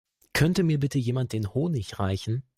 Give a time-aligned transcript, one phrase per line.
[0.33, 2.41] Könnte mir bitte jemand den Honig reichen?